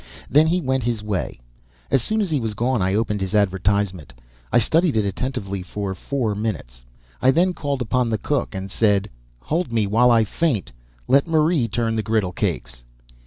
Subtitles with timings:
[0.31, 1.39] Then he went his way.
[1.91, 4.13] As soon as he was gone I opened his advertisement.
[4.51, 6.83] I studied it attentively for four minutes.
[7.21, 9.11] I then called up the cook, and said:
[9.41, 10.71] "Hold me while I faint!
[11.07, 12.81] Let Marie turn the griddle cakes."